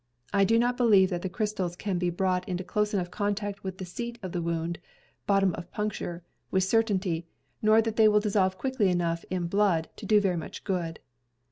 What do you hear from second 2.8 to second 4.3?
enough contact with the seat